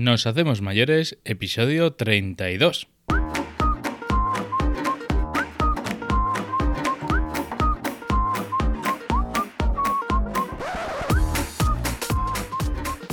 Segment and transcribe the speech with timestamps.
[0.00, 2.88] Nos hacemos mayores, episodio 32.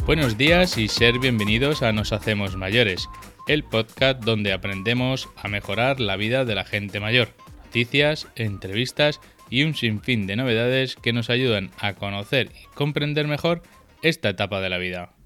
[0.05, 3.09] Buenos días y ser bienvenidos a Nos Hacemos Mayores,
[3.49, 7.33] el podcast donde aprendemos a mejorar la vida de la gente mayor.
[7.65, 9.19] Noticias, entrevistas
[9.49, 13.61] y un sinfín de novedades que nos ayudan a conocer y comprender mejor
[14.03, 15.16] esta etapa de la vida.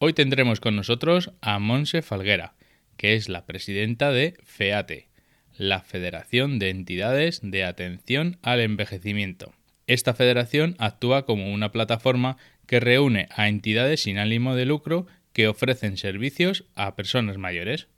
[0.00, 2.54] Hoy tendremos con nosotros a Monse Falguera,
[2.96, 5.08] que es la presidenta de FEATE,
[5.56, 9.54] la Federación de Entidades de Atención al Envejecimiento.
[9.88, 15.48] Esta federación actúa como una plataforma que reúne a entidades sin ánimo de lucro que
[15.48, 17.88] ofrecen servicios a personas mayores.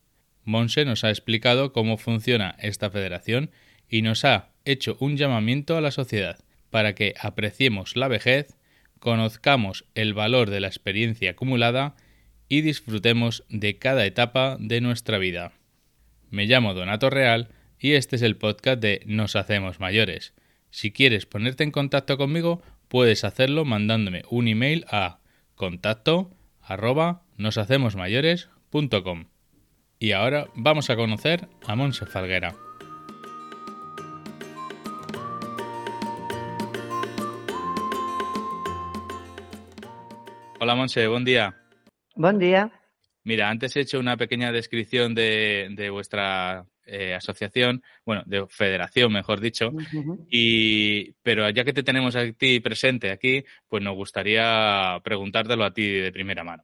[0.44, 3.50] Monse nos ha explicado cómo funciona esta federación
[3.91, 6.38] y nos ha hecho un llamamiento a la sociedad
[6.70, 8.56] para que apreciemos la vejez
[9.00, 11.96] conozcamos el valor de la experiencia acumulada
[12.48, 15.52] y disfrutemos de cada etapa de nuestra vida.
[16.30, 20.34] Me llamo Donato Real y este es el podcast de Nos Hacemos Mayores.
[20.70, 25.19] Si quieres ponerte en contacto conmigo, puedes hacerlo mandándome un email a
[25.56, 26.30] contacto
[27.36, 29.25] noshacemosmayores.com.
[29.98, 32.69] Y ahora vamos a conocer a Monse Falguera.
[40.62, 41.56] Hola Monse, buen día.
[42.14, 42.70] Buen día.
[43.25, 49.41] Mira, antes he hecho una pequeña descripción de, vuestra eh, asociación, bueno, de federación, mejor
[49.41, 49.72] dicho,
[50.28, 55.72] y pero ya que te tenemos a ti presente aquí, pues nos gustaría preguntártelo a
[55.72, 56.62] ti de primera mano.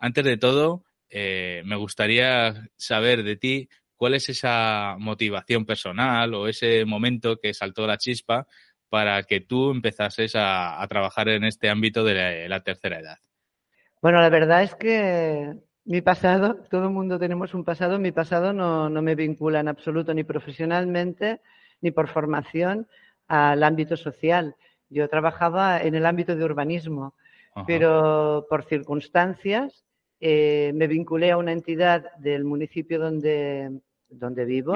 [0.00, 6.48] Antes de todo, eh, me gustaría saber de ti cuál es esa motivación personal o
[6.48, 8.48] ese momento que saltó la chispa
[8.88, 13.18] para que tú empezases a, trabajar en este ámbito de la tercera edad.
[14.00, 18.52] Bueno, la verdad es que mi pasado, todo el mundo tenemos un pasado, mi pasado
[18.52, 21.40] no, me vincula en absoluto ni profesionalmente
[21.80, 22.86] ni por formación
[23.26, 24.56] al ámbito social.
[24.90, 27.14] Yo trabajaba en el ámbito de urbanismo,
[27.66, 29.84] pero por circunstancias
[30.20, 34.74] eh, me vinculé a una entidad del municipio donde, donde vivo.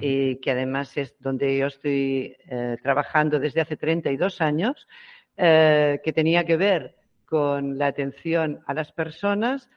[0.00, 4.88] Y que además es donde yo estoy eh, trabajando desde hace 32 años,
[5.36, 9.68] eh, que tenía que ver con la atención a las personas.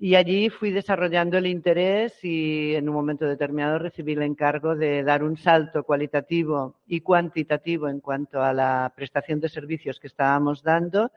[0.00, 5.02] Y allí fui desarrollando el interés y en un momento determinado recibí el encargo de
[5.02, 10.62] dar un salto cualitativo y cuantitativo en cuanto a la prestación de servicios que estábamos
[10.62, 11.10] dando.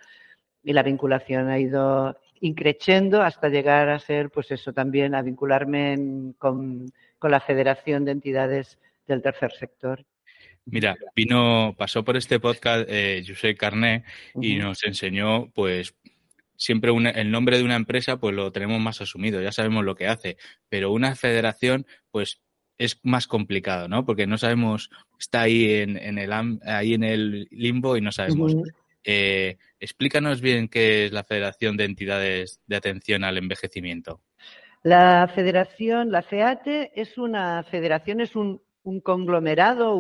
[0.64, 6.34] Y la vinculación ha ido increciendo hasta llegar a ser, pues eso también, a vincularme
[6.40, 6.88] con,
[7.22, 10.04] con la Federación de Entidades del Tercer Sector.
[10.66, 15.94] Mira, vino, pasó por este podcast eh, José Carné y nos enseñó, pues,
[16.56, 20.08] siempre el nombre de una empresa, pues lo tenemos más asumido, ya sabemos lo que
[20.08, 20.38] hace,
[20.68, 22.42] pero una federación, pues,
[22.80, 24.04] es más complicado, ¿no?
[24.04, 24.90] Porque no sabemos,
[25.20, 26.32] está ahí en, el,
[26.64, 28.56] ahí en el limbo y no sabemos.
[29.04, 34.22] Eh, explícanos bien qué es la Federación de Entidades de Atención al Envejecimiento.
[34.84, 39.96] La federación, la FEATE, es una federación, es un un conglomerado,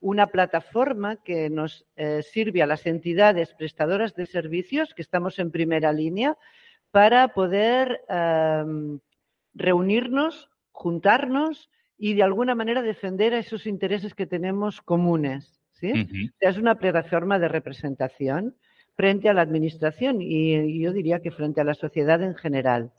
[0.00, 5.50] una plataforma que nos eh, sirve a las entidades prestadoras de servicios, que estamos en
[5.50, 6.36] primera línea,
[6.90, 9.00] para poder em,
[9.54, 15.60] reunirnos, juntarnos y de alguna manera defender esos intereses que tenemos comunes.
[15.72, 15.92] ¿sí?
[16.40, 18.56] Es una plataforma de representación
[18.96, 22.92] frente a la Administración y yo diría que frente a la sociedad en general.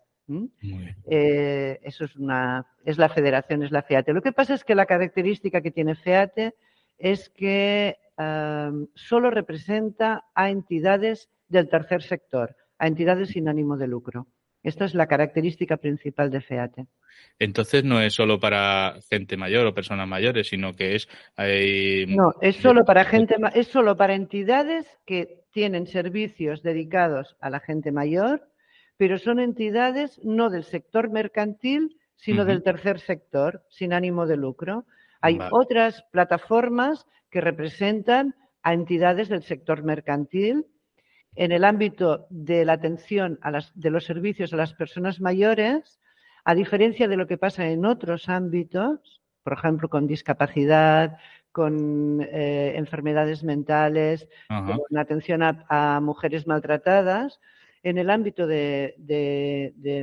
[1.09, 4.13] Eh, eso es una, es la federación, es la FEATE.
[4.13, 6.55] Lo que pasa es que la característica que tiene FEATE
[6.97, 7.97] es que
[8.93, 14.27] solo representa a entidades del tercer sector, a entidades sin ánimo de lucro.
[14.63, 16.87] Esta es la característica principal de FEATE.
[17.37, 21.07] Entonces no es solo para gente mayor o personas mayores, sino que es
[21.37, 27.59] no es solo para gente es solo para entidades que tienen servicios dedicados a la
[27.59, 28.41] gente mayor
[28.97, 34.85] pero son entidades no del sector mercantil, sino del tercer sector, sin ánimo de lucro.
[35.21, 40.65] Hay otras plataformas que representan a entidades del sector mercantil.
[41.35, 45.99] En el ámbito de la atención a las, de los servicios a las personas mayores,
[46.45, 51.17] a diferencia de lo que pasa en otros ámbitos, por ejemplo, con discapacidad,
[51.51, 57.39] con eh, enfermedades mentales, con atención a, mujeres maltratadas,
[57.85, 58.95] en el ámbito de,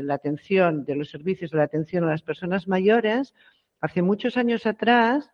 [0.05, 3.34] la atención, de los servicios de la atención a las personas mayores,
[3.81, 5.29] hace muchos años atrás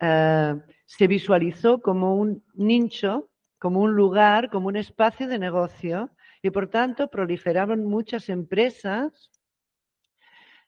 [0.00, 0.54] eh,
[0.86, 3.30] se visualizó como un nicho,
[3.60, 6.10] como un lugar, como un espacio de negocio
[6.42, 9.30] Y por tanto, proliferaron muchas empresas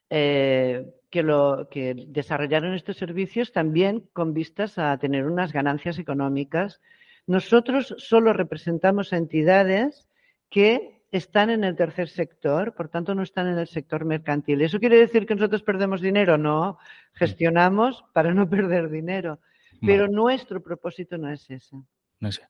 [0.09, 1.23] eh, que,
[1.69, 6.79] que desarrollaron estos servicios también con vistas a tener unas ganancias económicas.
[7.25, 10.07] Nosotros solo representamos a entidades
[10.49, 14.61] que están en el tercer sector, por tanto no están en el sector mercantil.
[14.61, 16.37] ¿Eso quiere decir que nosotros perdemos dinero?
[16.37, 16.77] No,
[17.13, 19.39] gestionamos para no perder dinero,
[19.81, 21.77] pero nuestro propósito no es ese.
[22.19, 22.41] No sé.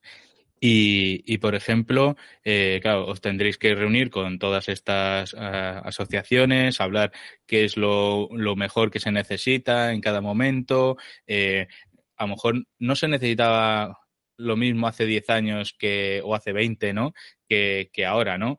[0.59, 7.11] Y, por ejemplo, eh, claro, os tendréis que reunir con todas estas ah, asociaciones, hablar
[7.45, 10.97] qué es lo, mejor que se necesita en cada momento.
[11.27, 11.67] Eh,
[12.15, 13.99] a lo mejor no se necesitaba
[14.37, 17.13] lo mismo hace 10 años que, o hace 20, ¿no?
[17.47, 18.57] Que, ahora, ¿no?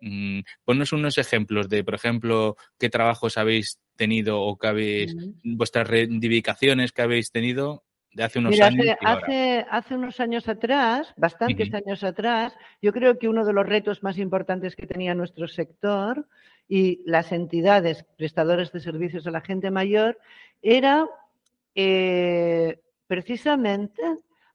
[0.00, 5.88] Mm, ponnos unos ejemplos de, por ejemplo, qué trabajos habéis tenido o qué habéis, vuestras
[5.88, 8.86] reivindicaciones que habéis tenido de hace unos años.
[9.00, 14.02] Hace, hace, unos años atrás, bastantes años atrás, yo creo que uno de los retos
[14.02, 16.26] más importantes que tenía nuestro sector
[16.68, 20.18] y las entidades prestadoras de servicios a la gente mayor
[20.62, 21.06] era
[21.74, 24.02] eh, precisamente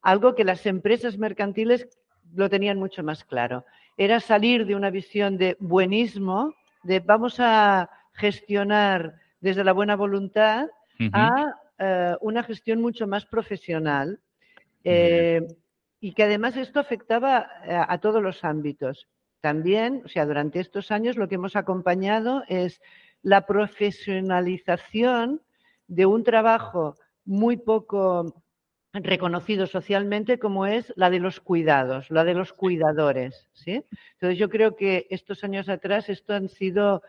[0.02, 1.88] algo que las empresas mercantiles
[2.34, 3.66] lo tenían mucho más claro.
[3.98, 10.68] Era salir de una visión de buenismo, de vamos a gestionar desde la buena voluntad,
[11.14, 14.20] a eh, una gestión mucho más profesional
[14.84, 15.48] eh,
[16.00, 19.08] y que además esto afectaba eh, a, todos los ámbitos.
[19.40, 22.82] También, o sea, durante estos años lo que hemos acompañado es
[23.24, 25.42] la profesionalización
[25.88, 26.96] de un trabajo
[27.26, 28.44] muy poco
[28.94, 33.48] reconocido socialmente como es la de los cuidados, la de los cuidadores.
[33.54, 33.84] ¿sí?
[34.14, 37.02] Entonces yo creo que estos años atrás esto han sido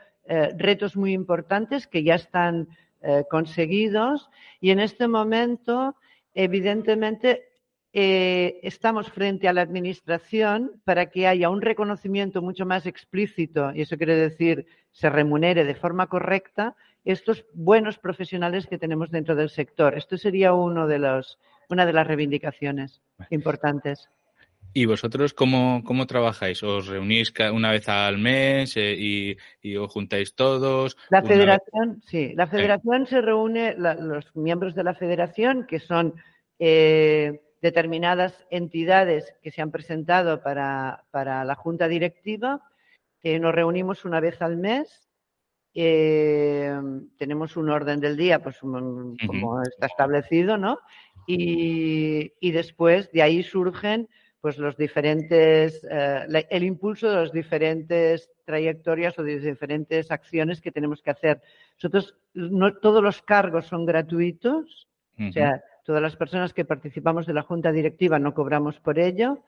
[0.57, 2.69] retos muy importantes que ya están
[3.05, 4.31] eh, conseguidos
[4.61, 5.97] y en este momento,
[6.35, 7.49] evidentemente,
[7.93, 13.83] eh, estamos frente a la Administración para que haya un reconocimiento mucho más explícito, y
[13.83, 19.51] eso quiere decir se remunere de forma correcta, estos buenos profesionales que tenemos dentro del
[19.51, 19.99] sector.
[19.99, 21.41] Esto sería uno de los,
[21.73, 24.09] una de las reivindicaciones importantes.
[24.75, 26.63] ¿Y vosotros cómo, cómo trabajáis?
[26.63, 30.97] ¿Os reunís una vez al mes eh, y, os juntáis todos?
[31.11, 36.15] La federación, sí, la federación se reúne, los miembros de la federación, que son
[36.59, 42.63] eh, determinadas entidades que se han presentado para, la junta directiva,
[43.23, 45.09] eh, nos reunimos una vez al mes.
[45.75, 50.79] tenemos un orden del día, pues como está establecido, ¿no?
[51.27, 54.09] Y, y después de ahí surgen
[54.43, 60.73] pues los diferentes, eh, el impulso de las diferentes trayectorias o de diferentes acciones que
[60.73, 61.41] tenemos que hacer.
[61.77, 67.35] Nosotros, no todos los cargos son gratuitos, o sea, todas las personas que participamos de
[67.35, 69.45] la junta directiva no cobramos por ello.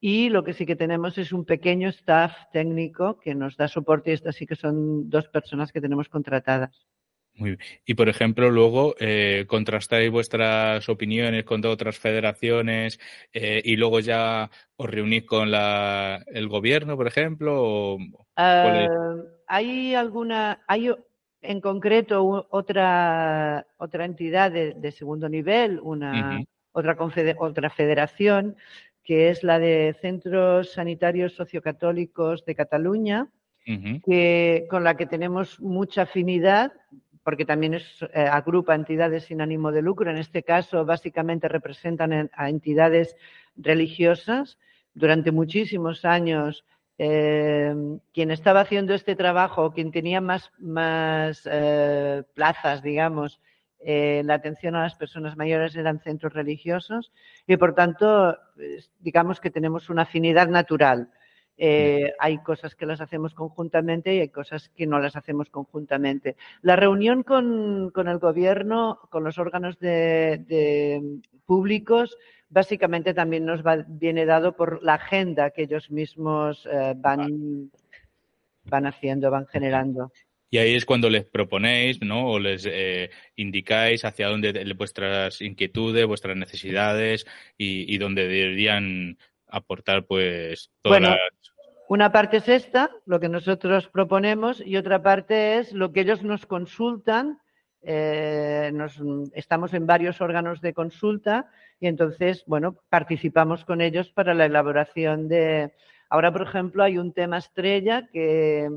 [0.00, 4.10] Y lo que sí que tenemos es un pequeño staff técnico que nos da soporte
[4.10, 6.86] y estas sí que son dos personas que tenemos contratadas.
[7.84, 12.98] Y por ejemplo, luego eh, contrastáis vuestras opiniones con otras federaciones
[13.32, 17.98] eh, y luego ya os reunís con la, el gobierno, por ejemplo.
[18.36, 18.88] Ah,
[19.46, 20.90] hay alguna, hay
[21.42, 26.42] en concreto otra otra entidad de, segundo nivel, una
[26.72, 26.96] otra
[27.38, 28.56] otra federación
[29.06, 33.28] que es la de Centros Sanitarios Sociocatólicos de Cataluña,
[33.64, 36.72] que, con la que tenemos mucha afinidad
[37.26, 37.80] porque también eh,
[38.30, 40.08] agrupa entidades sin ánimo de lucro.
[40.08, 43.16] En este caso, básicamente representan a entidades
[43.56, 44.58] religiosas.
[44.94, 46.64] Durante muchísimos años,
[46.98, 47.74] eh,
[48.14, 53.40] quien estaba haciendo este trabajo, quien tenía más, más eh, plazas, digamos,
[53.80, 57.10] en la atención a las personas mayores eran centros religiosos
[57.44, 58.38] y, por tanto,
[59.00, 61.10] digamos que tenemos una afinidad natural.
[61.58, 66.36] Eh, hay cosas que las hacemos conjuntamente y hay cosas que no las hacemos conjuntamente.
[66.62, 71.00] La reunión con, el gobierno, con los órganos de,
[71.46, 72.16] públicos,
[72.50, 77.70] básicamente también nos viene dado por la agenda que ellos mismos eh, van,
[78.64, 80.12] van haciendo, van generando.
[80.48, 82.28] Y ahí es cuando les proponéis, ¿no?
[82.28, 87.26] O les eh, indicáis hacia dónde vuestras inquietudes, vuestras necesidades
[87.58, 91.16] y, y dónde deberían aportar pues todas bueno,
[91.88, 96.22] Una parte es esta, lo que nosotros proponemos, y otra parte es lo que ellos
[96.22, 97.38] nos consultan.
[97.82, 99.00] Eh, nos,
[99.34, 101.48] estamos en varios órganos de consulta
[101.78, 105.72] y entonces, bueno, participamos con ellos para la elaboración de.
[106.08, 108.68] Ahora, por ejemplo, hay un tema estrella que,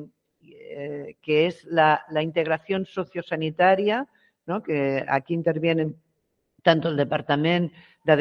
[0.42, 4.08] eh, que es la, la, integración sociosanitaria,
[4.46, 4.62] ¿no?
[4.62, 5.96] que aquí intervienen
[6.62, 7.74] tanto el Departamento
[8.04, 8.16] de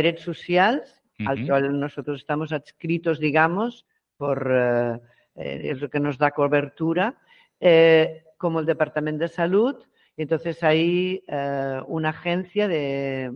[1.26, 5.00] Al cual nosotros estamos adscritos, digamos, por, eh,
[5.38, 7.16] eh, es lo que nos da cobertura,
[7.60, 9.76] eh, como el Departamento de Salud.
[10.16, 13.30] Y entonces hay eh, una agencia de,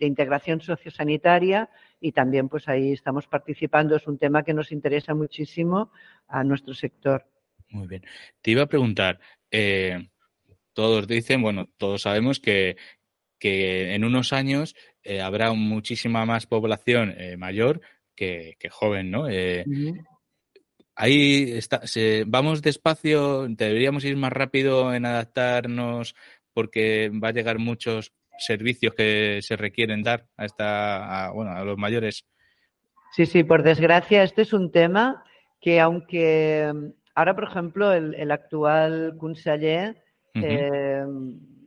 [0.00, 3.96] integración sociosanitaria y también pues ahí estamos participando.
[3.96, 5.90] Es un tema que nos interesa muchísimo
[6.28, 7.24] a nuestro sector.
[7.70, 8.02] Muy bien.
[8.42, 9.18] Te iba a preguntar,
[10.74, 12.76] todos dicen, bueno, todos sabemos que,
[13.38, 14.76] que en unos años
[15.22, 17.80] habrá muchísima más población mayor
[18.14, 19.26] que, joven, ¿no?
[20.96, 21.82] ahí está,
[22.26, 26.14] vamos despacio, deberíamos ir más rápido en adaptarnos
[26.52, 31.76] porque va a llegar muchos servicios que se requieren dar a esta, bueno, a los
[31.76, 32.24] mayores.
[33.12, 35.24] Sí, sí, por desgracia, este es un tema
[35.60, 36.72] que aunque
[37.14, 40.02] ahora, por ejemplo, el, actual conseller
[40.34, 41.04] eh,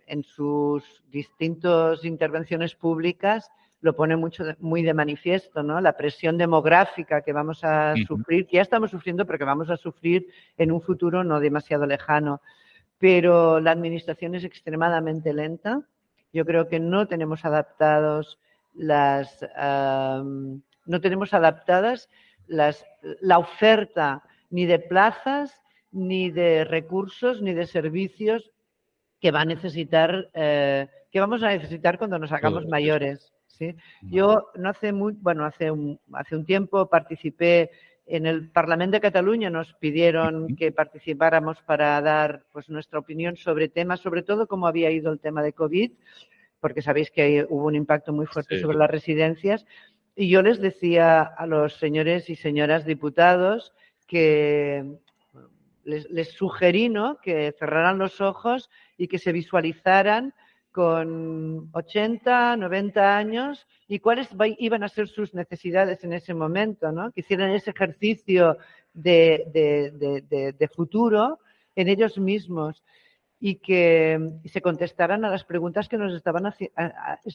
[0.08, 5.80] en sus distintas intervenciones públicas lo pone mucho muy de manifiesto, ¿no?
[5.80, 9.78] La presión demográfica que vamos a sufrir, que ya estamos sufriendo, pero que vamos a
[9.78, 12.42] sufrir en un futuro no demasiado lejano.
[12.98, 15.84] Pero la administración es extremadamente lenta.
[16.34, 18.40] Yo creo que no tenemos adaptados
[18.74, 19.40] las
[20.88, 22.10] no tenemos adaptadas
[22.48, 22.86] las,
[23.22, 25.62] la oferta ni de plazas,
[25.92, 28.52] ni de recursos, ni de servicios
[29.20, 33.34] que va a necesitar, eh, que vamos a necesitar cuando nos hagamos mayores.
[34.04, 37.72] Yo no hace muy, bueno, hace un, hace un tiempo participé
[38.06, 43.68] en el Parlamento de Cataluña, nos pidieron que participáramos para dar pues nuestra opinión sobre
[43.68, 45.92] temas, sobre todo cómo había ido el tema de COVID,
[46.60, 49.66] porque sabéis que hubo un impacto muy fuerte sobre las residencias.
[50.16, 53.74] Y yo les decía a los señores y señoras diputados
[54.08, 55.00] que
[55.88, 57.18] les, les sugerí ¿no?
[57.22, 60.34] que cerraran los ojos y que se visualizaran
[60.78, 64.30] con 80, 90 años y cuáles
[64.60, 67.12] iban a ser sus necesidades en ese momento, ¿no?
[67.12, 68.58] Que hicieran ese ejercicio
[68.94, 71.40] de, futuro
[71.76, 72.84] en ellos mismos
[73.40, 76.44] y que se contestaran a las preguntas que nos estaban,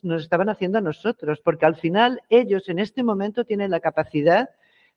[0.02, 4.50] nos estaban haciendo a nosotros, porque al final ellos en este momento tienen la capacidad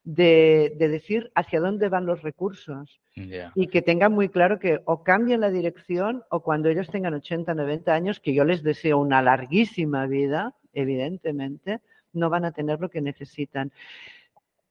[0.05, 5.41] de, decir hacia dónde van los recursos y que tengan muy claro que o cambien
[5.41, 10.05] la dirección o cuando ellos tengan 80, 90 años, que yo les deseo una larguísima
[10.05, 11.79] vida, evidentemente,
[12.13, 13.71] no van a tener lo que necesitan.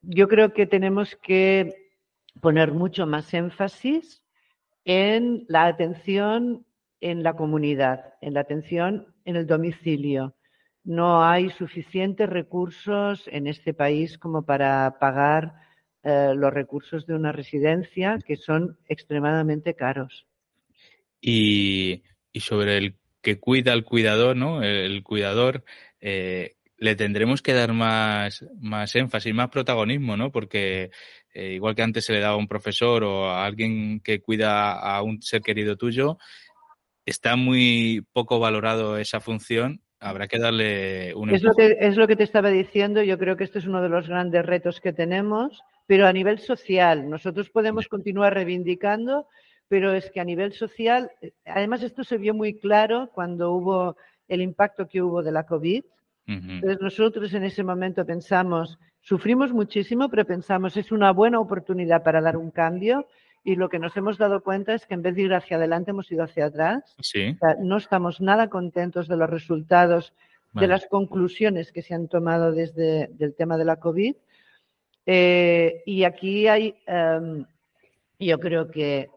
[0.03, 1.91] Yo creo que tenemos que
[2.41, 4.23] poner mucho más énfasis
[4.85, 6.64] en la atención
[7.00, 10.35] en la comunidad, en la atención en el domicilio
[10.85, 15.55] no hay suficientes recursos en este país como para pagar
[16.03, 20.26] eh, los recursos de una residencia que son extremadamente caros.
[21.21, 22.03] Y,
[22.35, 24.62] sobre el que cuida al cuidador, ¿no?
[24.62, 25.64] El cuidador,
[26.03, 30.31] eh, le tendremos que dar más, más énfasis, más protagonismo, ¿no?
[30.31, 30.91] Porque
[31.33, 34.73] eh, igual que antes se le daba a un profesor o a alguien que cuida
[34.73, 36.19] a un ser querido tuyo,
[37.07, 42.06] está muy poco valorado esa función habrá que darle un es lo que, es lo
[42.06, 43.02] que te estaba diciendo.
[43.02, 46.38] Yo creo que este es uno de los grandes retos que tenemos, pero a nivel
[46.38, 47.08] social.
[47.08, 49.28] Nosotros podemos continuar reivindicando,
[49.68, 51.10] pero es que a nivel social,
[51.44, 53.96] además esto se vio muy claro cuando hubo
[54.28, 55.84] el impacto que hubo de la COVID.
[56.26, 62.22] Entonces nosotros en ese momento pensamos, sufrimos muchísimo, pero pensamos es una buena oportunidad para
[62.22, 63.06] dar un cambio
[63.44, 65.90] y lo que nos hemos dado cuenta es que en vez de ir hacia adelante
[65.90, 66.96] hemos ido hacia atrás.
[67.60, 70.14] no estamos nada contentos de los resultados,
[70.54, 74.16] de las conclusiones que se han tomado desde el tema de la COVID.
[75.04, 77.44] Eh, y aquí hay, em,
[78.18, 79.10] yo creo que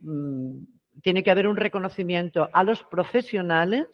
[0.00, 0.60] mm,
[1.02, 3.86] tiene que haber un reconocimiento a los profesionales,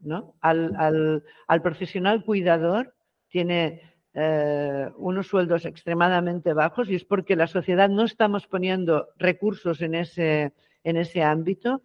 [0.00, 0.34] ¿no?
[0.40, 2.94] al, al, al profesional cuidador,
[3.28, 3.82] tiene
[4.12, 9.94] eh, unos sueldos extremadamente bajos y es porque la sociedad no estamos poniendo recursos en
[9.94, 10.52] ese,
[10.82, 11.82] en ese ámbito.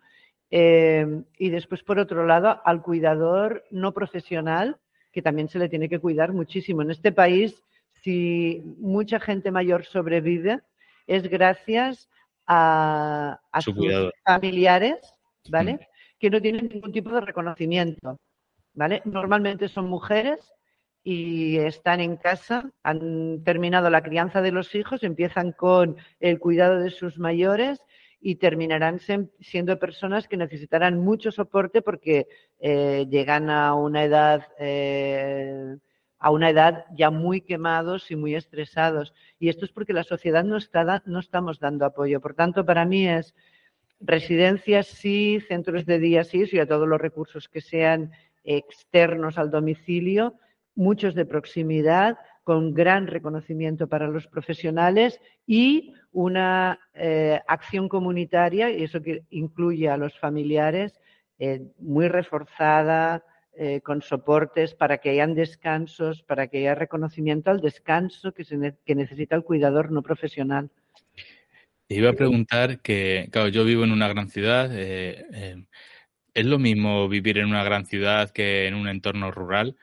[0.50, 4.78] Eh, y después, por otro lado, al cuidador no profesional,
[5.12, 6.82] que también se le tiene que cuidar muchísimo.
[6.82, 7.62] En este país,
[8.02, 10.62] si mucha gente mayor sobrevive,
[11.08, 12.10] es gracias
[12.48, 13.76] a, sus
[14.24, 14.98] familiares,
[15.50, 15.88] ¿vale?
[16.20, 18.20] Que no tienen ningún tipo de reconocimiento,
[18.74, 19.02] ¿vale?
[19.06, 20.55] Normalmente son mujeres
[21.08, 26.80] y están en casa, han terminado la crianza de los hijos, empiezan con el cuidado
[26.80, 27.80] de sus mayores
[28.20, 29.00] y terminarán
[29.40, 32.28] siendo personas que necesitarán mucho soporte porque
[32.60, 35.78] eh, llegan a una edad eh,
[36.18, 39.14] a una edad ya muy quemados y muy estresados.
[39.38, 42.20] Y esto es porque la sociedad no está no estamos dando apoyo.
[42.20, 43.36] Por tanto para mí es
[44.00, 48.12] residencias sí centros de día sí y a todos los recursos que sean
[48.44, 50.40] externos al domicilio
[50.76, 58.84] muchos de proximidad, con gran reconocimiento para los profesionales y una eh, acción comunitaria, y
[58.84, 60.94] eso que incluye a los familiares,
[61.40, 63.24] eh, muy reforzada,
[63.58, 68.76] eh, con soportes para que hayan descansos, para que haya reconocimiento al descanso que, se
[68.86, 70.70] que necesita el cuidador no profesional.
[71.90, 74.72] Iba a preguntar que, claro, yo vivo en una gran ciudad.
[74.74, 79.76] ¿Es lo mismo vivir en una gran ciudad que en un entorno rural?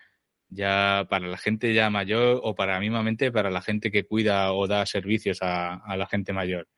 [0.53, 4.67] Ya para la gente ya mayor o para mismamente para la gente que cuida o
[4.67, 6.69] da servicios a, la gente mayor.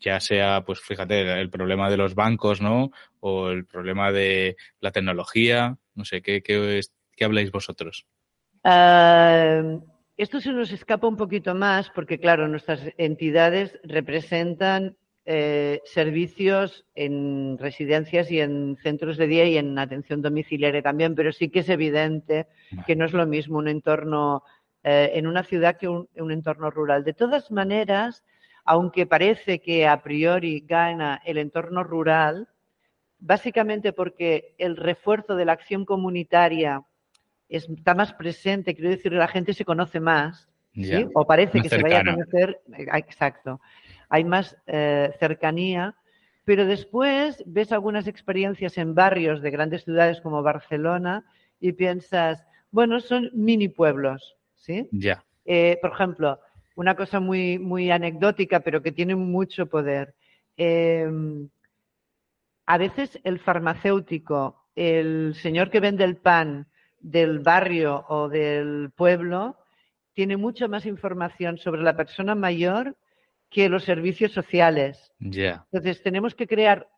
[0.00, 2.90] Ya sea, pues fíjate, el problema de los bancos, ¿no?
[3.20, 5.76] O el problema de la tecnología.
[5.94, 6.80] No sé, ¿qué, qué,
[7.16, 8.06] qué habláis vosotros?
[8.64, 9.80] Uh,
[10.16, 14.96] esto se nos escapa un poquito más porque, claro, nuestras entidades representan
[15.30, 21.32] eh, servicios en residencias y en centros de día y en atención domiciliaria también, pero
[21.32, 22.46] sí que es evidente
[22.86, 24.42] que no es lo mismo un entorno
[24.84, 27.04] eh, en una ciudad que un, entorno rural.
[27.04, 28.24] De todas maneras,
[28.64, 32.48] aunque parece que a priori gana el entorno rural,
[33.18, 36.80] básicamente porque el refuerzo de la acción comunitaria
[37.50, 40.48] está más presente, quiero decir, la gente se conoce más,
[41.12, 43.60] o parece que se vaya a conocer, eh, exacto
[44.08, 45.94] hay más eh, cercanía,
[46.44, 51.24] pero después ves algunas experiencias en barrios de grandes ciudades como Barcelona
[51.60, 54.88] y piensas, bueno, son mini pueblos, ¿sí?
[54.92, 55.24] Ya.
[55.44, 56.40] Eh, por ejemplo,
[56.74, 60.14] una cosa muy, muy anecdótica, pero que tiene mucho poder.
[60.56, 61.48] Em,
[62.66, 66.66] a veces el farmacéutico, el señor que vende el pan
[67.00, 69.56] del barrio o del pueblo,
[70.14, 72.96] tiene mucha más información sobre la persona mayor
[73.50, 75.12] que los servicios sociales.
[75.72, 76.88] Entonces, tenemos que crear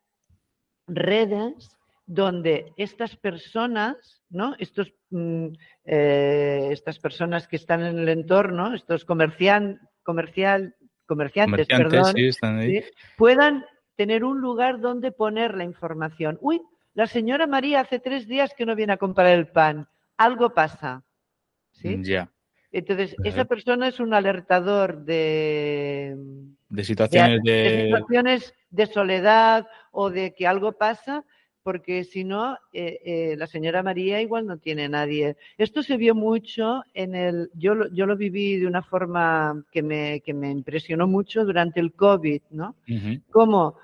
[0.86, 1.70] redes
[2.06, 4.56] donde estas personas, ¿no?
[4.58, 5.46] Estos, mm,
[5.84, 10.74] eh, estas personas que están en el entorno, estos comercian, comercial,
[11.06, 12.14] comerciantes, perdón,
[13.16, 13.64] puedan
[13.96, 16.38] tener un lugar donde poner la información.
[16.40, 16.60] Uy,
[16.94, 19.88] la señora María hace tres días que no viene a comprar el pan.
[20.16, 21.04] Algo pasa.
[21.72, 21.98] ¿sí?
[22.02, 22.30] Ya.
[22.72, 26.16] Entonces, esa persona es un alertador de,
[26.68, 31.24] de situaciones de, situaciones de soledad o de que algo pasa,
[31.64, 35.36] porque si no, eh, eh, la señora María igual no tiene nadie.
[35.58, 39.82] Esto se vio mucho en el, yo lo, yo lo viví de una forma que
[39.82, 42.76] me, que me impresionó mucho durante el COVID, ¿no?
[43.30, 43.76] Como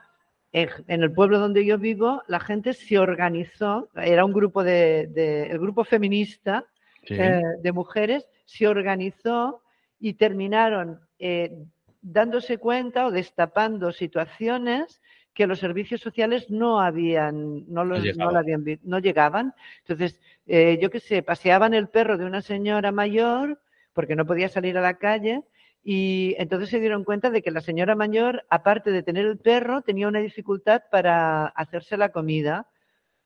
[0.53, 5.51] en, el pueblo donde yo vivo, la gente se organizó, era un grupo de, de
[5.51, 6.65] el grupo feminista
[7.03, 9.63] eh, de mujeres, se organizó
[10.01, 11.53] y terminaron eh,
[12.01, 15.03] dándose cuenta o destapando situaciones
[15.35, 19.55] que los servicios sociales no habían, no, los, no, llegaban.
[19.81, 23.61] Entonces, eh, yo qué sé, paseaban el perro de una señora mayor
[23.93, 25.43] porque no podía salir a la calle
[25.85, 29.83] y entonces se dieron cuenta de que la señora mayor, aparte de tener el perro,
[29.83, 32.67] tenía una dificultad para hacerse la comida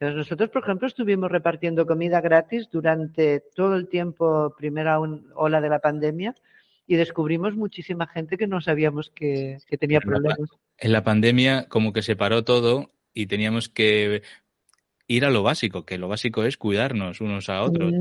[0.01, 5.79] nosotros, por ejemplo, estuvimos repartiendo comida gratis durante todo el tiempo, primera ola de la
[5.79, 6.35] pandemia,
[6.87, 10.39] y descubrimos muchísima gente que no sabíamos que, tenía problemas.
[10.79, 14.23] en la pandemia como que se paró todo y teníamos que
[15.07, 17.93] ir a lo básico, que lo básico es cuidarnos unos a otros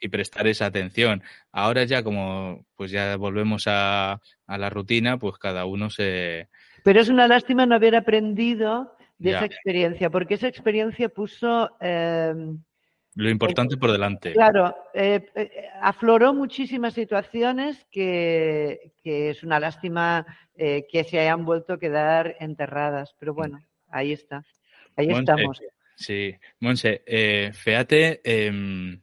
[0.00, 1.22] y, prestar esa atención.
[1.50, 6.48] Ahora ya como pues ya volvemos a, a la rutina, pues cada uno se...
[6.84, 11.70] Pero es una lástima no haber aprendido de esa experiencia, porque esa experiencia puso...
[11.80, 12.58] Em,
[13.14, 14.32] lo importante por delante.
[14.32, 15.50] Claro, eh, eh,
[15.80, 23.16] afloró muchísimas situaciones que, es una lástima eh, que se hayan vuelto a quedar enterradas,
[23.18, 24.44] pero bueno, ahí está,
[24.94, 25.60] ahí estamos.
[25.96, 27.02] Sí, Monse,
[27.52, 29.00] FEATE em,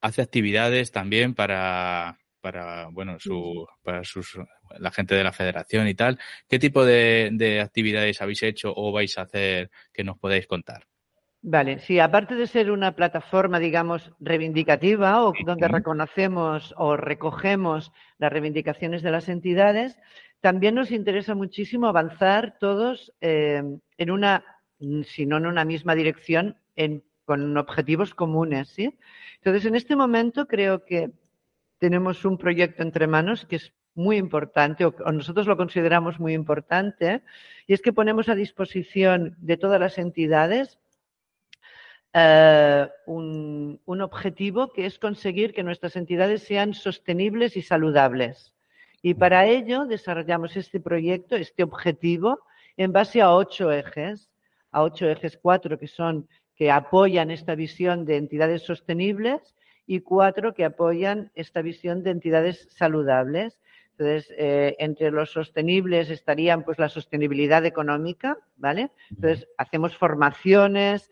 [0.00, 4.38] hace actividades también para, para bueno, su, para sus,
[4.78, 6.16] la gente de la federación y tal.
[6.48, 10.86] ¿Qué tipo de, actividades habéis hecho o vais a hacer que nos podáis contar?
[11.42, 18.32] Vale, sí, aparte de ser una plataforma, digamos, reivindicativa o donde reconocemos o recogemos las
[18.32, 19.98] reivindicaciones de las entidades,
[20.40, 23.60] también nos interesa muchísimo avanzar todos eh,
[23.98, 24.44] en una,
[25.02, 28.96] si no en una misma dirección, en, con objetivos comunes, ¿sí?
[29.38, 31.10] Entonces, en este momento creo que
[31.78, 37.22] tenemos un proyecto entre manos que es muy importante, o, nosotros lo consideramos muy importante,
[37.66, 40.78] y es que ponemos a disposición de todas las entidades
[42.12, 48.54] eh, un, objetivo que es conseguir que nuestras entidades sean sostenibles y saludables.
[49.02, 52.40] Y para ello desarrollamos este proyecto, este objetivo,
[52.76, 54.30] en base a ocho ejes,
[54.70, 59.54] a ocho ejes cuatro que son que apoyan esta visión de entidades sostenibles
[59.86, 63.60] y cuatro que apoyan esta visión de entidades saludables.
[63.92, 68.90] Entonces, eh, entre los sostenibles estarían pues la sostenibilidad económica, ¿vale?
[69.10, 71.10] Entonces, hacemos formaciones,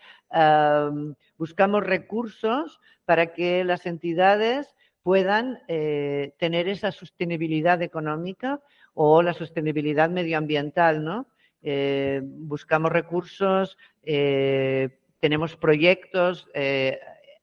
[1.38, 8.60] buscamos recursos para que las entidades puedan eh, tener esa sostenibilidad económica
[8.92, 11.28] o la sostenibilidad medioambiental, ¿no?
[11.62, 16.46] Eh, buscamos recursos, tenemos proyectos,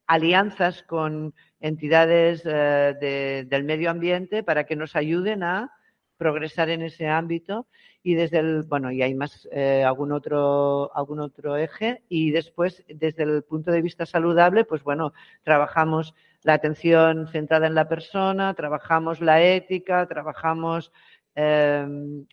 [0.08, 5.72] alianzas con entidades eh, del medio ambiente para que nos ayuden a
[6.18, 7.68] progresar en ese ámbito.
[8.04, 12.04] Y desde el bueno y hay más eh, algún otro algún otro eje.
[12.10, 17.76] Y después desde el punto de vista saludable pues bueno trabajamos la atención centrada en
[17.76, 20.92] la persona trabajamos la ética trabajamos
[21.36, 21.88] eh,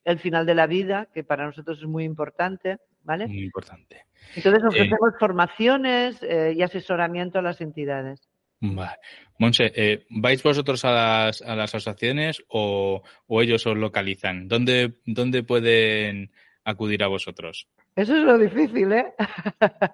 [0.05, 4.05] el final de la vida que para nosotros es muy importante vale muy importante
[4.37, 8.29] entonces ofrecemos formaciones y asesoramiento a las entidades
[8.61, 8.97] Vale.
[9.39, 14.49] Monse, eh, ¿vais vosotros a las, a las asociaciones o, ellos os localizan?
[14.49, 16.33] ¿Dónde, ¿Dónde pueden
[16.65, 17.69] acudir a vosotros?
[17.95, 19.15] Eso es lo difícil, ¿eh?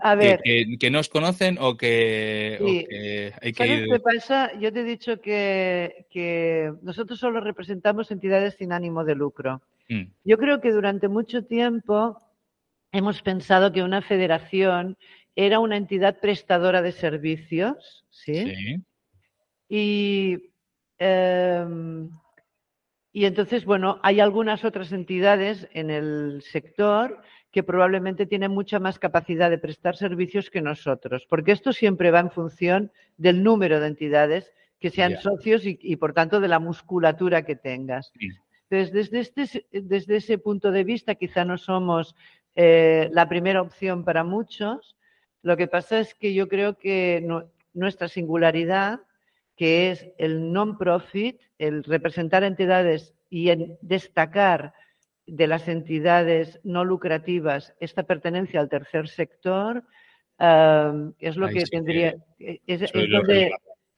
[0.00, 0.40] a ver.
[0.42, 2.58] ¿Que, no os conocen o que,
[3.40, 3.86] hay que ir...
[3.88, 4.58] qué pasa?
[4.58, 9.62] Yo te he dicho que, que, nosotros solo representamos entidades sin ánimo de lucro.
[9.88, 10.06] Mm.
[10.24, 12.20] Yo creo que durante mucho tiempo
[12.92, 14.96] hemos pensado que una federación
[15.36, 18.82] era una entidad prestadora de servicios, ¿sí?
[19.68, 20.52] Y,
[20.98, 22.10] em,
[23.12, 27.22] y entonces, bueno, hay algunas otras entidades en el sector
[27.52, 32.20] que probablemente tienen mucha más capacidad de prestar servicios que nosotros, porque esto siempre va
[32.20, 37.44] en función del número de entidades que sean socios y, por tanto, de la musculatura
[37.44, 38.12] que tengas.
[38.70, 42.14] Entonces, desde, este, desde ese punto de vista, quizá no somos
[42.54, 44.96] eh, la primera opción para muchos,
[45.42, 47.26] lo que pasa es que yo creo que
[47.72, 49.00] nuestra singularidad,
[49.56, 54.74] que es el non-profit, el representar entidades y destacar
[55.26, 59.84] de las entidades no lucrativas esta pertenencia al tercer sector,
[61.18, 62.16] es lo que tendría.
[62.38, 62.92] Es,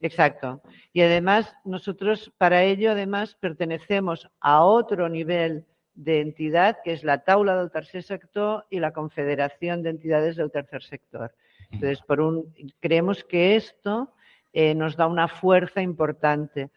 [0.00, 0.62] exacto.
[0.92, 7.24] Y además, nosotros para ello, además, pertenecemos a otro nivel de entidad, que es la
[7.24, 11.32] Taula del Tercer Sector y la Confederación de Entidades del Tercer Sector.
[11.70, 14.12] Entonces, por un, creemos que esto
[14.52, 16.70] eh, nos da una fuerza importante.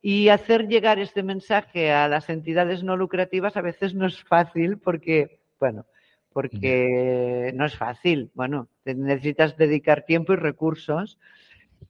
[0.00, 4.78] Y hacer llegar este mensaje a las entidades no lucrativas a veces no es fácil
[4.78, 5.86] porque, bueno,
[6.32, 8.30] porque no es fácil.
[8.34, 11.18] Bueno, necesitas dedicar tiempo y recursos,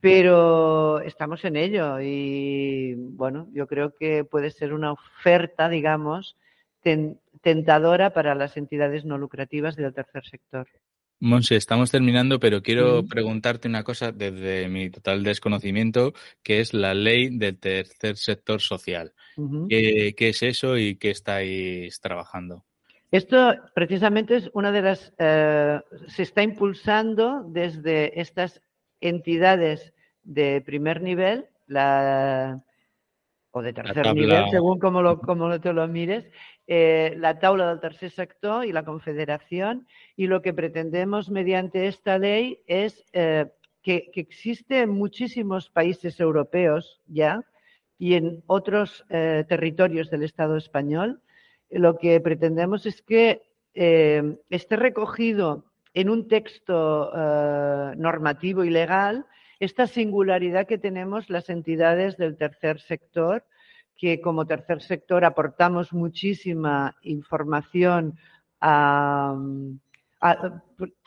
[0.01, 6.37] pero estamos en ello y, bueno, yo creo que puede ser una oferta, digamos,
[6.83, 10.69] tentadora para las entidades no lucrativas del tercer sector.
[11.25, 16.95] Monse, estamos terminando, pero quiero preguntarte una cosa desde mi total desconocimiento, que es la
[16.95, 19.13] ley del tercer sector social.
[19.69, 22.65] ¿Qué, es eso y qué estáis trabajando?
[23.13, 25.13] Esto precisamente es una de las...
[25.19, 28.61] Eh, se está impulsando desde estas
[29.01, 32.65] entidades de primer nivel, la,
[33.53, 36.25] o de tercer nivel, según como, lo, como te lo mires,
[36.67, 39.87] eh, la taula del tercer sector y la confederación
[40.17, 43.47] y lo que pretendemos mediante esta ley es eh,
[43.83, 47.45] que, existe en muchísimos países europeos ya
[47.99, 51.21] y en otros eh, territorios del Estado español.
[51.69, 53.43] Lo que pretendemos es que
[53.75, 57.11] esté recogido en un texto
[57.97, 59.25] normativo y legal
[59.63, 63.45] esta singularidad que tenemos las entidades del tercer sector
[63.97, 68.19] que como tercer sector aportamos muchísima información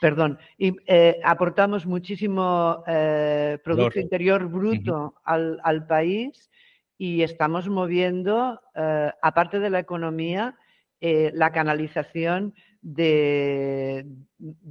[0.00, 6.50] perdón, eh, aportamos muchísimo eh, Producto Interior Bruto al, país
[6.96, 10.56] y estamos moviendo, eh, aparte de la economía,
[11.00, 12.54] la canalización
[12.86, 14.06] de,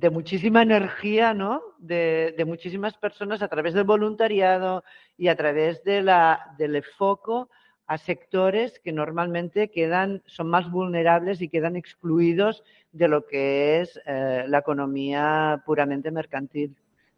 [0.10, 1.62] muchísima energía, ¿no?
[1.80, 4.84] De, de, muchísimas personas a través del voluntariado
[5.18, 7.50] y a través de la, del foco
[7.88, 14.00] a sectores que normalmente quedan, son más vulnerables y quedan excluidos de lo que es
[14.06, 16.76] eh, la economía puramente mercantil.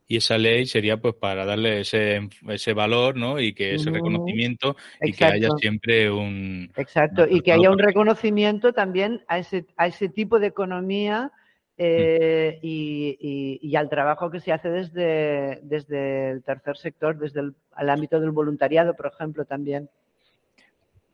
[0.07, 3.39] Y esa ley sería pues para darle ese, ese valor, ¿no?
[3.39, 6.71] Y que ese reconocimiento y que haya siempre un...
[6.77, 11.31] Exacto, y que haya un reconocimiento también a ese, a ese tipo de economía
[11.77, 17.89] eh, y, y, al trabajo que se hace desde, desde el tercer sector, desde el
[17.89, 19.89] ámbito del voluntariado, por ejemplo, también.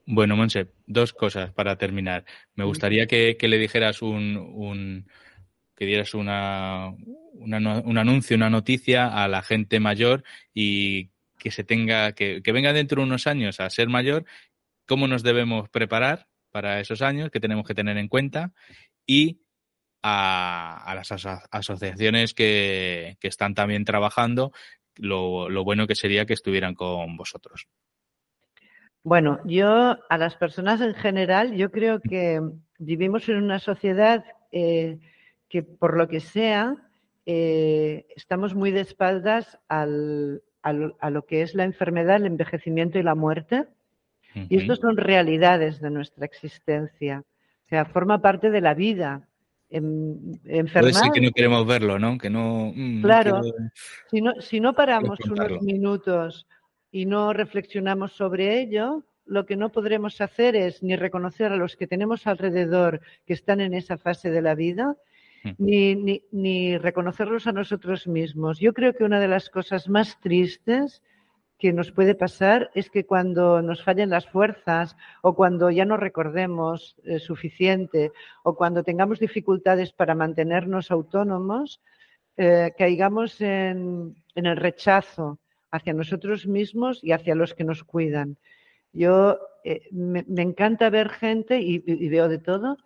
[0.05, 2.25] Bueno, Monse, dos cosas para terminar.
[2.55, 5.05] Me gustaría que, le dijeras un, un
[5.75, 6.93] que dieras una,
[7.33, 11.09] un anuncio, una noticia a la gente mayor y
[11.39, 14.25] que se tenga, que, que venga dentro de unos años a ser mayor,
[14.87, 18.53] cómo nos debemos preparar para esos años, qué tenemos que tener en cuenta
[19.05, 19.39] y
[20.03, 21.11] a, las
[21.51, 24.51] asociaciones que, están también trabajando,
[24.97, 27.67] lo, lo bueno que sería que estuvieran con vosotros.
[29.03, 32.41] Bueno, yo a las personas en general, yo creo que
[32.77, 34.99] vivimos en una sociedad eh,
[35.53, 36.75] que por lo que sea,
[37.27, 43.03] eh, estamos muy de espaldas al, a lo que es la enfermedad, el envejecimiento y
[43.03, 43.67] la muerte.
[44.49, 47.23] Y estos son realidades de nuestra existencia.
[47.67, 49.29] O sea, forma parte de la vida.
[49.69, 50.91] enfermar.
[50.91, 52.17] Puede que no queremos verlo, ¿no?
[52.17, 52.73] Que no.
[52.75, 53.41] Mm, claro.
[54.09, 56.47] si, no, si no paramos unos minutos
[56.89, 61.75] y no reflexionamos sobre ello, lo que no podremos hacer es ni reconocer a los
[61.75, 64.97] que tenemos alrededor que están en esa fase de la vida
[65.57, 68.59] ni, ni, reconocerlos a nosotros mismos.
[68.59, 71.01] Yo creo que una de las cosas más tristes
[71.63, 75.95] que nos puede pasar es que cuando nos fallen las fuerzas o cuando ya no
[75.95, 78.11] recordemos eh, suficiente
[78.43, 81.79] o cuando tengamos dificultades para mantenernos autónomos,
[82.35, 85.39] eh, caigamos en, el rechazo
[85.71, 88.37] hacia nosotros mismos y hacia los que nos cuidan.
[88.91, 91.79] Yo eh, me, encanta ver gente y,
[92.09, 92.77] veo de todo,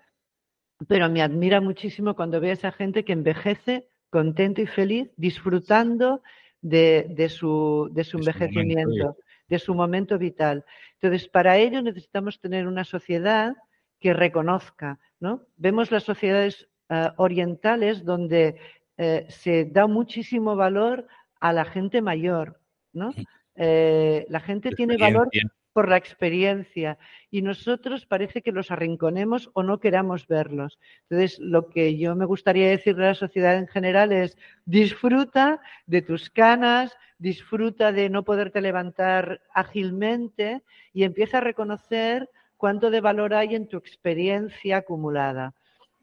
[0.87, 6.21] pero me admira muchísimo cuando veo a esa gente que envejece contento y feliz, disfrutando
[6.61, 10.65] de, su, de su envejecimiento, de su momento vital.
[11.01, 13.55] Entonces, para ello necesitamos tener una sociedad
[13.99, 15.41] que reconozca, ¿no?
[15.55, 18.59] Vemos las sociedades eh, orientales donde
[18.97, 21.07] eh, se da muchísimo valor
[21.39, 22.59] a la gente mayor,
[22.93, 23.11] ¿no?
[23.55, 25.29] Eh, la gente tiene valor
[25.77, 26.97] por la experiencia
[27.29, 30.79] y nosotros parece que los arrinconemos o no queramos verlos.
[31.03, 34.35] Entonces, lo que yo me gustaría decirle a la sociedad en general es
[34.65, 40.63] disfruta de tus canas, disfruta de no poderte levantar ágilmente
[40.93, 45.53] y empieza a reconocer cuánto de valor hay en tu experiencia acumulada.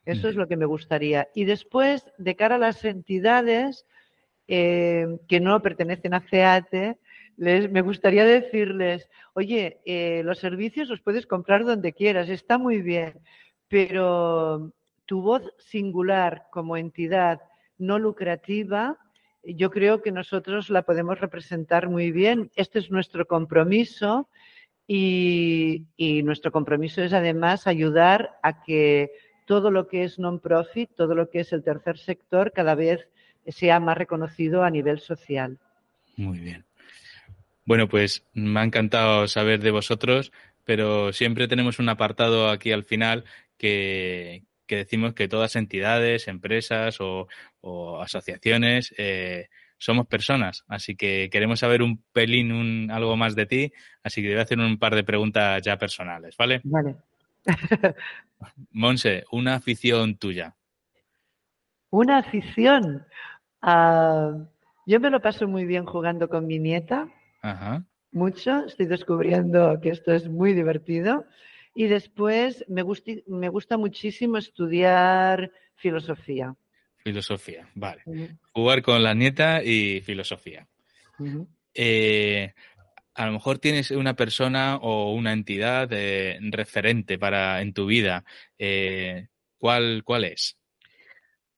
[0.04, 1.26] Eso es lo que me gustaría.
[1.34, 3.86] Y después, de cara a las entidades
[4.46, 6.20] eh, que no pertenecen a
[7.36, 12.82] CEATE, me gustaría decirles, oye, eh, los servicios los puedes comprar donde quieras, está muy
[12.82, 13.20] bien,
[13.68, 14.72] pero
[15.06, 17.40] tu voz singular como entidad
[17.78, 18.98] no lucrativa,
[19.42, 22.50] yo creo que nosotros la podemos representar muy bien.
[22.56, 24.28] Este es nuestro compromiso
[24.86, 29.10] y, y nuestro compromiso es además ayudar a que
[29.46, 33.06] todo lo que es non-profit, todo lo que es el tercer sector, cada vez
[33.46, 35.58] sea más reconocido a nivel social.
[36.16, 36.64] Muy bien.
[37.64, 40.32] Bueno, pues me ha encantado saber de vosotros,
[40.64, 43.24] pero siempre tenemos un apartado aquí al final
[43.56, 47.28] que, decimos que todas entidades, empresas o,
[48.02, 49.48] asociaciones eh,
[49.78, 50.64] somos personas.
[50.68, 53.72] Así que queremos saber un pelín, un, algo más de ti.
[54.02, 56.60] Así que te voy a hacer un par de preguntas ya personales, ¿vale?
[56.64, 56.96] Vale.
[58.70, 60.54] Monse, una afición tuya.
[61.90, 63.06] Una afición.
[63.62, 64.32] Ah,
[64.86, 67.08] yo me lo paso muy bien jugando con mi nieta.
[68.12, 71.24] Mucho, estoy descubriendo que esto es muy divertido.
[71.74, 72.84] Y después me,
[73.26, 76.54] me gusta muchísimo estudiar filosofía.
[76.98, 78.02] Filosofía, vale.
[78.52, 80.66] Jugar con la nieta y filosofía.
[81.74, 82.54] Eh,
[83.14, 88.24] a lo mejor tienes una persona o una entidad eh, referente para en tu vida.
[88.58, 89.28] Eh,
[89.58, 90.56] ¿cuál, ¿Cuál es?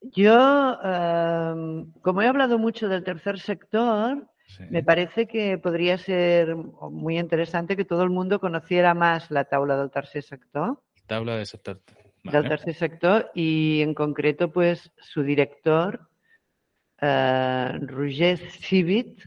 [0.01, 4.29] Yo, em, como he hablado mucho del tercer sector,
[4.71, 9.77] me parece que podría ser muy interesante que todo el mundo conociera más la tabla
[9.77, 10.81] del tercer sector.
[11.07, 11.81] Tabla del sector.
[12.25, 16.09] Del tercer sector y en concreto pues su director,
[17.01, 19.21] eh, Roger Civit,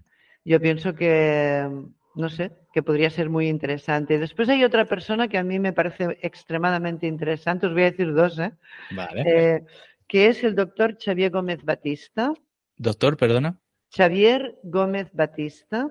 [0.44, 1.70] yo pienso que,
[2.16, 4.20] no sé, que podría ser muy interesante.
[4.20, 8.14] Después hay otra persona que a mí me parece extremadamente interesante, os voy a decir
[8.14, 8.52] dos, ¿eh?
[8.92, 9.24] Vale.
[9.26, 9.66] Eh,
[10.08, 12.34] que es el doctor Xavier Gómez Batista.
[12.78, 13.60] Doctor, perdona.
[13.92, 15.90] Xavier Gómez Batista.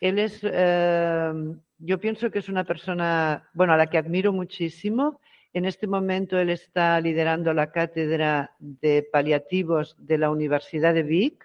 [0.00, 5.20] Él es, em, yo pienso que es una persona, bueno, a la que admiro muchísimo.
[5.52, 11.44] En este momento él está liderando la cátedra de paliativos de la Universidad de Vic.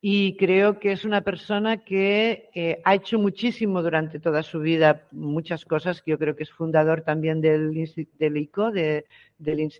[0.00, 5.06] Y creo que es una persona que eh, ha hecho muchísimo durante toda su vida,
[5.12, 7.72] muchas cosas, que yo creo que es fundador también del,
[8.18, 9.06] del ICO, de,
[9.38, 9.72] del,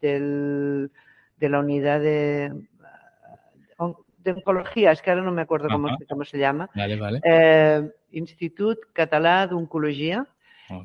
[0.00, 0.90] del,
[1.38, 2.52] de la unidad de
[4.22, 6.68] de oncología, es que ahora no me acuerdo cómo, se llama.
[6.74, 7.20] Vale, vale.
[7.24, 10.26] Eh, Institut Català d'Oncologia.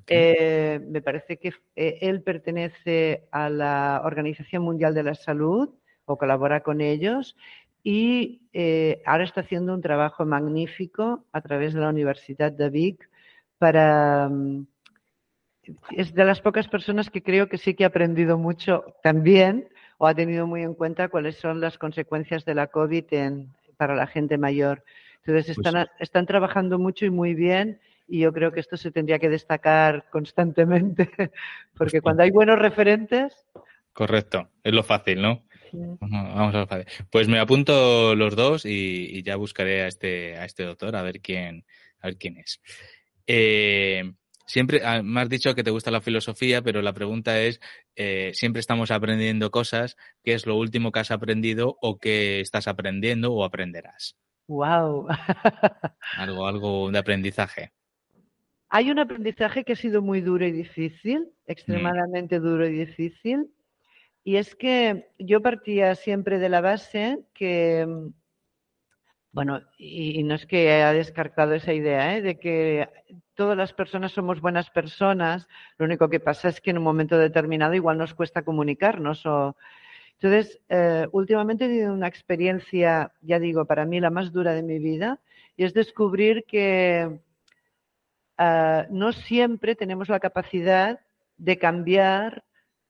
[0.07, 5.69] Eh, me parece que eh, él pertenece a la Organización Mundial de la Salud
[6.05, 7.35] o colabora con ellos,
[7.85, 13.09] y eh, ahora está haciendo un trabajo magnífico a través de la Universidad de Vic
[13.59, 14.27] para...
[14.27, 14.65] Mm,
[15.91, 19.67] es de las pocas personas que creo que sí que ha aprendido mucho también
[20.05, 23.95] o ha tenido muy en cuenta cuáles son las consecuencias de la COVID en, para
[23.95, 24.83] la gente mayor.
[25.25, 28.91] Entonces pues están, están trabajando mucho y muy bien y yo creo que esto se
[28.91, 31.09] tendría que destacar constantemente
[31.75, 33.47] porque pues cuando hay buenos referentes...
[33.93, 35.43] Correcto, es lo fácil, ¿no?
[35.71, 36.85] Vamos a lo fácil.
[37.09, 41.19] Pues me apunto los dos y, ya buscaré a este, a este doctor a ver
[41.19, 41.65] quién,
[42.01, 42.61] a ver quién es.
[43.25, 44.03] Eh,
[44.45, 47.59] siempre ah, me has dicho que te gusta la filosofía, pero la pregunta es,
[47.95, 52.67] eh, siempre estamos aprendiendo cosas, ¿qué es lo último que has aprendido o que estás
[52.67, 54.17] aprendiendo o aprenderás?
[54.47, 55.07] Wow.
[56.17, 57.71] algo, algo de aprendizaje.
[58.69, 61.51] Hay un aprendizaje que ha sido muy duro y difícil, mm.
[61.51, 63.51] extremadamente duro y difícil,
[64.23, 67.87] y es que yo partía siempre de la base que,
[69.35, 72.21] bueno, y, no es que haya descartado esa idea, ¿eh?
[72.21, 72.87] de que
[73.33, 77.17] todas las personas somos buenas personas, lo único que pasa es que en un momento
[77.17, 79.25] determinado igual nos cuesta comunicarnos.
[80.13, 84.63] Entonces, eh, últimamente he tenido una experiencia, ya digo, para mí la más dura de
[84.63, 85.19] mi vida,
[85.57, 87.19] y es descubrir que
[88.37, 91.01] eh, no siempre tenemos la capacidad
[91.37, 92.45] de cambiar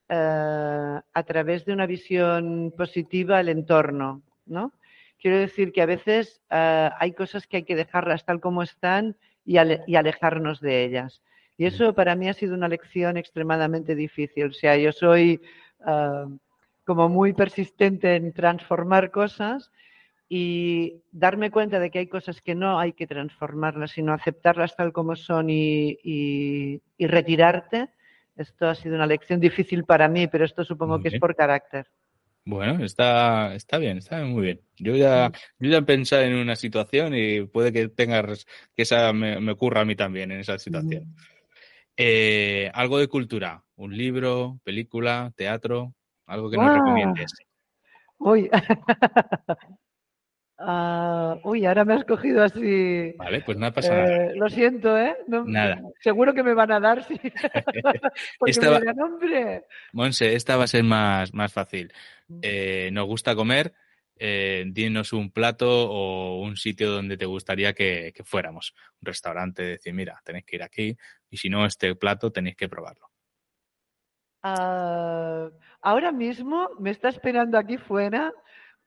[0.09, 4.73] eh, a través de una visión positiva el entorno, ¿no?
[5.19, 9.17] Quiero decir que a veces eh, hay cosas que hay que dejarlas tal como están
[9.45, 11.21] y, alejarnos de ellas.
[11.57, 14.47] Y eso para mí ha sido una lección extremadamente difícil.
[14.47, 15.41] O sea, yo soy
[15.87, 16.25] eh,
[16.83, 19.71] como muy persistente en transformar cosas
[20.27, 24.91] y darme cuenta de que hay cosas que no hay que transformarlas, sino aceptarlas tal
[24.91, 27.89] como son y retirarte
[28.35, 31.87] esto ha sido una lección difícil para mí, pero esto supongo que es por carácter.
[32.45, 34.61] Bueno, está, está bien, está muy bien.
[34.77, 39.11] Yo ya, yo ya he pensado en una situación y puede que tengas que esa
[39.13, 41.15] me, ocurra a mí también en esa situación.
[41.97, 45.95] Eh, algo de cultura, un libro, película, teatro,
[46.27, 47.33] algo que nos recomiendes.
[48.19, 48.49] Uy,
[50.57, 53.13] Ah, uy, ahora me has cogido así.
[53.17, 54.25] Vale, pues nada pasa nada.
[54.25, 55.15] Eh, lo siento, ¿eh?
[55.27, 55.81] nada.
[56.01, 57.19] Seguro que me van a dar, sí.
[58.39, 58.79] Porque esta va...
[59.91, 61.91] Monse, esta va a ser más, más fácil.
[62.27, 62.39] Mm.
[62.41, 63.73] Eh, nos gusta comer.
[64.17, 68.73] Eh, dinos un plato o un sitio donde te gustaría que, fuéramos.
[69.01, 70.97] Un restaurante, decir, mira, tenéis que ir aquí
[71.29, 73.09] y si no, este plato tenéis que probarlo.
[74.41, 75.49] Ah,
[75.81, 78.31] ahora mismo me está esperando aquí fuera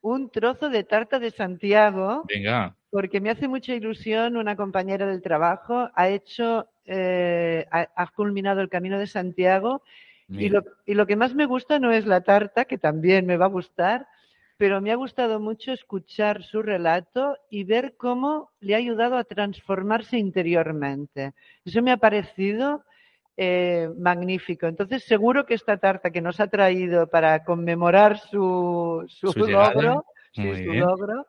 [0.00, 2.24] un trozo de tarta de Santiago.
[2.28, 2.76] Venga.
[2.90, 8.70] Porque me hace mucha ilusión una compañera del trabajo, ha hecho, eh, ha, culminado el
[8.70, 9.82] camino de Santiago
[10.30, 13.36] y lo, y lo, que más me gusta no es la tarta, que también me
[13.36, 14.06] va a gustar,
[14.58, 19.24] pero me ha gustado mucho escuchar su relato y ver cómo le ha ayudado a
[19.24, 21.32] transformarse interiormente.
[21.64, 22.84] Eso me ha parecido
[23.40, 24.66] eh, magnífico.
[24.66, 30.42] Entonces, seguro que esta tarta que nos ha traído para conmemorar su, su, logro, su
[30.42, 31.24] logro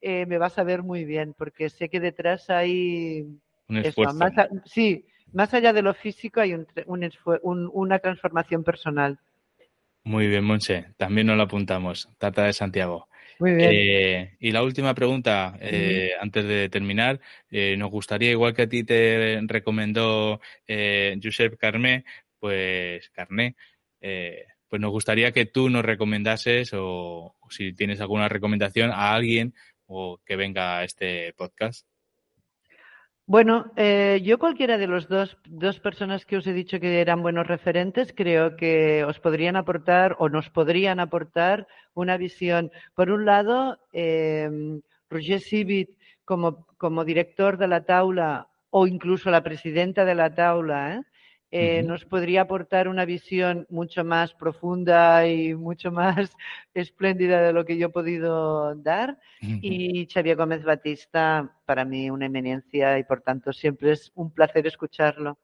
[0.00, 3.24] eh, me va a saber muy bien, porque sé que detrás hay...
[3.68, 4.32] más,
[4.64, 6.66] sí, más allá de lo físico hay un,
[7.42, 9.20] un, una transformación personal.
[10.02, 10.86] Muy bien, Monse.
[10.96, 12.08] También nos lo apuntamos.
[12.18, 13.06] Tarta de Santiago.
[13.38, 13.70] Muy bien.
[13.72, 18.68] Eh, y la última pregunta, eh, antes de terminar, eh, nos gustaría, igual que a
[18.68, 20.40] ti te recomendó
[21.22, 22.04] Josep Carmé,
[22.38, 23.56] pues Carné,
[24.00, 29.54] pues nos gustaría que tú nos recomendases o, si tienes alguna recomendación a alguien
[29.86, 31.86] o que venga a este podcast.
[33.26, 37.22] Bueno, eh, yo cualquiera de los dos, dos personas que os he dicho que eran
[37.22, 42.70] buenos referentes, creo que os podrían aportar o nos podrían aportar una visión.
[42.94, 44.50] Por un lado, eh,
[45.08, 45.90] Roger Sibit
[46.24, 51.02] como, como director de la taula o incluso la presidenta de la taula, ¿eh?
[51.54, 56.34] Eh, nos podría aportar una visión mucho más profunda y mucho más
[56.74, 59.18] espléndida de lo que yo he podido dar.
[59.40, 64.66] Y Xavier Gómez Batista, para mí, una eminencia y por tanto siempre es un placer
[64.66, 65.38] escucharlo.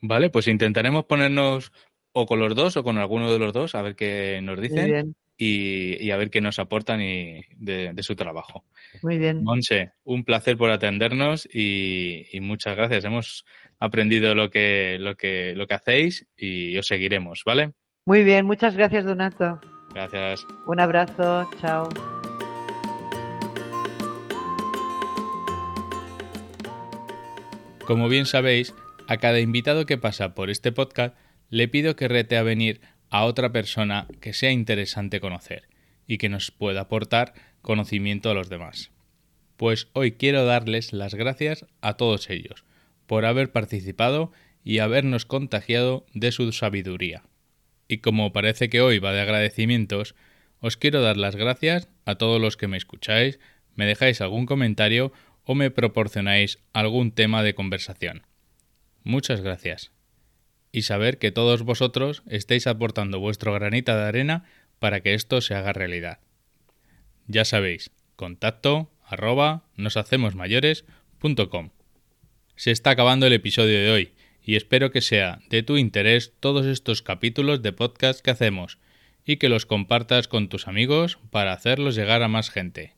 [0.00, 1.70] Vale, pues intentaremos ponernos
[2.12, 5.14] o con los dos o con alguno de los dos a ver qué nos dicen
[5.44, 8.64] y, a ver qué nos aportan y de, su trabajo.
[9.02, 9.42] Muy bien.
[9.42, 13.04] Monse, un placer por atendernos y, y muchas gracias.
[13.04, 13.44] Hemos
[13.80, 17.72] aprendido lo que, lo que, lo que hacéis y os seguiremos, ¿vale?
[18.06, 19.60] Muy bien, muchas gracias, Donato.
[19.92, 20.46] Gracias.
[20.66, 21.88] Un abrazo, chao.
[27.84, 28.74] Como bien sabéis,
[29.08, 31.16] a cada invitado que pasa por este podcast
[31.50, 32.80] le pido que rete a venir
[33.12, 35.68] a otra persona que sea interesante conocer
[36.06, 38.90] y que nos pueda aportar conocimiento a los demás.
[39.58, 42.64] Pues hoy quiero darles las gracias a todos ellos
[43.06, 44.32] por haber participado
[44.64, 47.22] y habernos contagiado de su sabiduría.
[47.86, 50.14] Y como parece que hoy va de agradecimientos,
[50.60, 53.38] os quiero dar las gracias a todos los que me escucháis,
[53.74, 55.12] me dejáis algún comentario
[55.44, 58.22] o me proporcionáis algún tema de conversación.
[59.04, 59.91] Muchas gracias.
[60.72, 64.44] Y saber que todos vosotros estáis aportando vuestro granita de arena
[64.78, 66.18] para que esto se haga realidad.
[67.28, 71.70] Ya sabéis, contacto arroba noshacemosmayores.com.
[72.56, 74.12] Se está acabando el episodio de hoy
[74.42, 78.78] y espero que sea de tu interés todos estos capítulos de podcast que hacemos
[79.24, 82.94] y que los compartas con tus amigos para hacerlos llegar a más gente.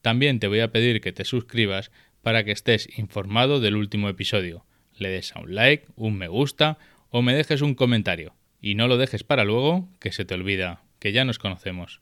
[0.00, 1.90] También te voy a pedir que te suscribas
[2.22, 4.64] para que estés informado del último episodio.
[4.96, 6.78] Le des a un like, un me gusta
[7.10, 8.34] o me dejes un comentario.
[8.60, 12.00] Y no lo dejes para luego, que se te olvida, que ya nos conocemos.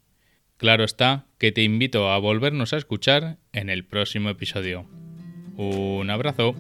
[0.57, 4.87] Claro está que te invito a volvernos a escuchar en el próximo episodio.
[5.57, 6.55] Un abrazo.